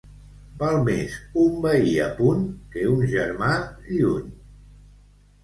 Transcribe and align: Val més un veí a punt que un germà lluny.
Val 0.61 0.77
més 0.85 1.17
un 1.41 1.59
veí 1.65 1.93
a 2.07 2.07
punt 2.21 2.41
que 2.73 2.87
un 2.95 3.05
germà 3.13 3.53
lluny. 3.93 4.35